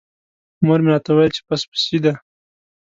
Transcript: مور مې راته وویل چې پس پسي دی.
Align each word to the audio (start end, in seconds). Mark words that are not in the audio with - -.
مور 0.65 0.79
مې 0.83 0.89
راته 0.93 1.09
وویل 1.11 1.31
چې 1.35 1.41
پس 1.47 1.61
پسي 1.69 1.97
دی. 2.03 2.13